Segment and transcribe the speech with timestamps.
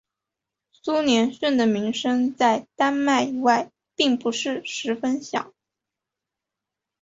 [0.71, 5.53] 苏连逊的名声在丹麦以外并不是十分响。